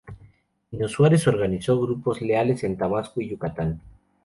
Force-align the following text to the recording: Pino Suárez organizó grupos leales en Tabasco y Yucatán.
Pino 0.71 0.87
Suárez 0.87 1.27
organizó 1.27 1.79
grupos 1.79 2.21
leales 2.23 2.63
en 2.63 2.75
Tabasco 2.75 3.21
y 3.21 3.29
Yucatán. 3.29 3.81